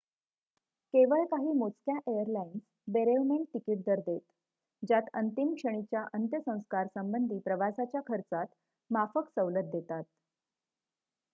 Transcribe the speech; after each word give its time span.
केवळ 0.93 1.23
काही 1.25 1.51
मोजक्या 1.53 1.95
एयरलाईन्स 2.09 2.61
बेरेवमेंट 2.87 3.45
तिकीट 3.53 3.81
दर 3.87 3.99
देत 3.99 4.21
ज्यात 4.83 5.09
अंतिम 5.13 5.53
क्षणीच्या 5.55 6.03
अंत्यसंस्कारसंबंधी 6.13 7.39
प्रवासाच्या 7.39 8.01
खर्चात 8.07 8.55
माफक 8.89 9.29
सवलत 9.35 9.69
देतात 9.71 10.03